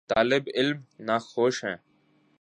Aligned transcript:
طالب 0.07 0.43
علم 0.55 0.79
ناخوش 0.99 1.65
ہیں۔ 1.65 1.75